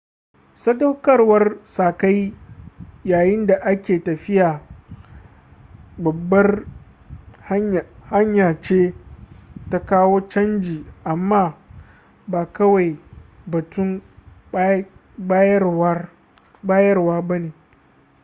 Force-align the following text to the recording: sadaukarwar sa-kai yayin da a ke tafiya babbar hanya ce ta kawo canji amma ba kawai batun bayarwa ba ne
sadaukarwar 0.53 1.45
sa-kai 1.63 2.33
yayin 3.03 3.45
da 3.47 3.55
a 3.63 3.75
ke 3.81 3.99
tafiya 4.03 4.61
babbar 5.97 6.65
hanya 8.09 8.61
ce 8.61 8.93
ta 9.69 9.79
kawo 9.85 10.21
canji 10.29 10.85
amma 11.03 11.57
ba 12.27 12.45
kawai 12.53 12.99
batun 13.47 14.01
bayarwa 16.59 17.21
ba 17.27 17.39
ne 17.39 17.53